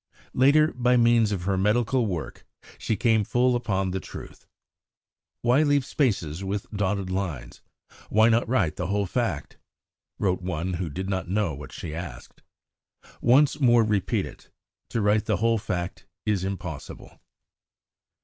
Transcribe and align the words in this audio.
Later, 0.33 0.73
by 0.75 0.97
means 0.97 1.31
of 1.31 1.43
her 1.43 1.59
medical 1.59 2.07
work, 2.07 2.43
she 2.79 2.95
came 2.95 3.23
full 3.23 3.55
upon 3.55 3.91
the 3.91 3.99
truth.... 3.99 4.47
"Why 5.43 5.61
leave 5.61 5.85
spaces 5.85 6.43
with 6.43 6.65
dotted 6.71 7.11
lines? 7.11 7.61
Why 8.09 8.27
not 8.27 8.47
write 8.49 8.77
the 8.77 8.87
whole 8.87 9.05
fact?" 9.05 9.59
wrote 10.17 10.41
one 10.41 10.73
who 10.73 10.89
did 10.89 11.07
not 11.07 11.29
know 11.29 11.53
what 11.53 11.71
she 11.71 11.93
asked. 11.93 12.41
Once 13.21 13.59
more 13.59 13.83
we 13.83 13.91
repeat 13.97 14.25
it, 14.25 14.49
to 14.89 15.01
write 15.01 15.25
the 15.25 15.37
whole 15.37 15.59
fact 15.59 16.07
is 16.25 16.43
impossible. 16.43 17.19